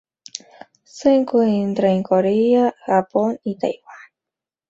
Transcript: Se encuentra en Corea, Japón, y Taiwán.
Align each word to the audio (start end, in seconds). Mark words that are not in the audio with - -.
Se 0.83 1.13
encuentra 1.13 1.91
en 1.91 2.01
Corea, 2.01 2.73
Japón, 2.87 3.39
y 3.43 3.55
Taiwán. 3.59 3.97